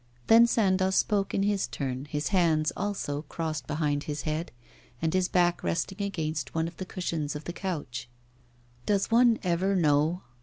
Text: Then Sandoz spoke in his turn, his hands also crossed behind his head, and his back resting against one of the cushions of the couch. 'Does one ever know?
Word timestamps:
Then 0.25 0.47
Sandoz 0.47 0.95
spoke 0.95 1.31
in 1.35 1.43
his 1.43 1.67
turn, 1.67 2.05
his 2.05 2.29
hands 2.29 2.71
also 2.75 3.21
crossed 3.21 3.67
behind 3.67 4.05
his 4.05 4.23
head, 4.23 4.51
and 4.99 5.13
his 5.13 5.27
back 5.29 5.63
resting 5.63 6.01
against 6.01 6.55
one 6.55 6.67
of 6.67 6.77
the 6.77 6.85
cushions 6.87 7.35
of 7.35 7.43
the 7.43 7.53
couch. 7.53 8.09
'Does 8.87 9.11
one 9.11 9.37
ever 9.43 9.75
know? 9.75 10.23